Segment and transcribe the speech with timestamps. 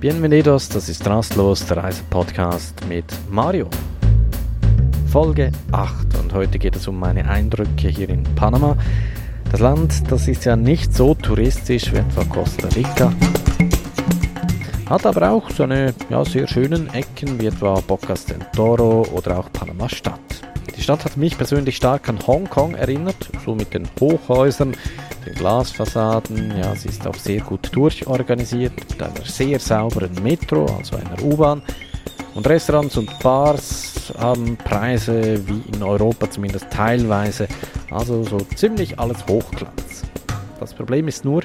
[0.00, 3.68] Bienvenidos, das ist Rastlos, der Reisepodcast mit Mario.
[5.12, 8.78] Folge 8 und heute geht es um meine Eindrücke hier in Panama.
[9.50, 13.12] Das Land, das ist ja nicht so touristisch wie etwa Costa Rica,
[14.88, 19.52] hat aber auch seine ja, sehr schönen Ecken wie etwa Bocas del Toro oder auch
[19.52, 20.29] Panama-Stadt.
[20.80, 24.74] Die Stadt hat mich persönlich stark an Hongkong erinnert, so mit den Hochhäusern,
[25.26, 26.56] den Glasfassaden.
[26.56, 31.60] Ja, sie ist auch sehr gut durchorganisiert mit einer sehr sauberen Metro, also einer U-Bahn.
[32.34, 37.46] Und Restaurants und Bars haben Preise wie in Europa zumindest teilweise,
[37.90, 40.04] also so ziemlich alles Hochglanz.
[40.60, 41.42] Das Problem ist nur,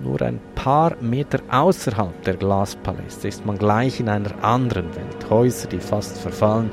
[0.00, 5.28] nur ein paar Meter außerhalb der Glaspaläste ist man gleich in einer anderen Welt.
[5.28, 6.70] Häuser, die fast verfallen,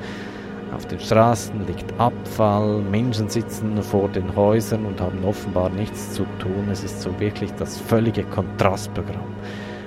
[0.73, 6.25] auf den Straßen liegt Abfall, Menschen sitzen vor den Häusern und haben offenbar nichts zu
[6.39, 6.67] tun.
[6.71, 9.35] Es ist so wirklich das völlige Kontrastprogramm.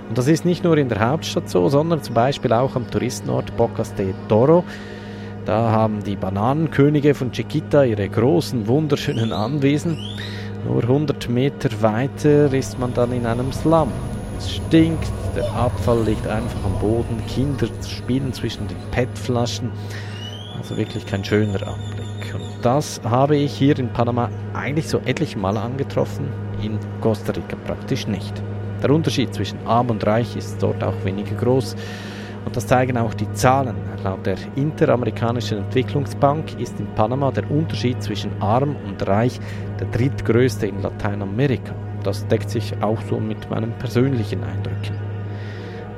[0.09, 3.57] Und das ist nicht nur in der Hauptstadt so, sondern zum Beispiel auch am Touristenort
[3.57, 4.65] Bocas de Toro.
[5.45, 9.97] Da haben die Bananenkönige von Chiquita ihre großen, wunderschönen Anwesen.
[10.67, 13.91] Nur 100 Meter weiter ist man dann in einem Slum.
[14.39, 19.71] Es stinkt, der Abfall liegt einfach am Boden, Kinder spielen zwischen den PET-Flaschen.
[20.67, 22.34] Also wirklich kein schöner Anblick.
[22.34, 26.28] Und das habe ich hier in Panama eigentlich so etliche Mal angetroffen,
[26.61, 28.42] in Costa Rica praktisch nicht.
[28.83, 31.77] Der Unterschied zwischen arm und reich ist dort auch weniger groß.
[32.44, 33.77] Und das zeigen auch die Zahlen.
[34.03, 39.39] Laut der Interamerikanischen Entwicklungsbank ist in Panama der Unterschied zwischen arm und reich
[39.78, 41.77] der drittgrößte in Lateinamerika.
[42.03, 44.97] Das deckt sich auch so mit meinen persönlichen Eindrücken.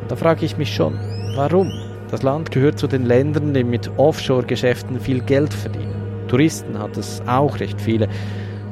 [0.02, 0.92] Und da frage ich mich schon,
[1.36, 1.88] warum?
[2.11, 5.95] Das Land gehört zu den Ländern, die mit Offshore-Geschäften viel Geld verdienen.
[6.27, 8.09] Touristen hat es auch recht viele.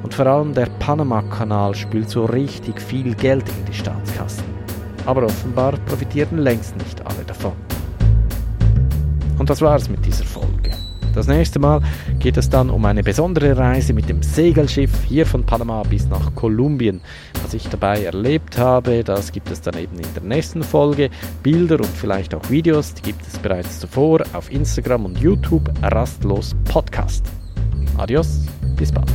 [0.03, 4.45] Und vor allem der Panama-Kanal spült so richtig viel Geld in die Staatskassen.
[5.05, 7.53] Aber offenbar profitieren längst nicht alle davon.
[9.39, 10.56] Und das war's mit dieser Folge.
[11.17, 11.81] Das nächste Mal
[12.19, 16.35] geht es dann um eine besondere Reise mit dem Segelschiff hier von Panama bis nach
[16.35, 17.01] Kolumbien.
[17.43, 21.09] Was ich dabei erlebt habe, das gibt es dann eben in der nächsten Folge.
[21.43, 25.73] Bilder und vielleicht auch Videos, die gibt es bereits zuvor auf Instagram und YouTube.
[25.81, 27.25] Rastlos Podcast.
[27.97, 28.43] Adios,
[28.77, 29.11] bis bald.